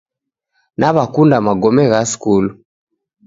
[0.79, 2.49] Nawakunda magome gha skulu.